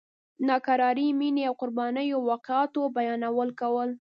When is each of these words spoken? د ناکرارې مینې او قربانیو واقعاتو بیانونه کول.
د 0.39 0.41
ناکرارې 0.49 1.07
مینې 1.19 1.43
او 1.49 1.53
قربانیو 1.61 2.17
واقعاتو 2.29 2.81
بیانونه 2.95 3.47
کول. 3.59 3.89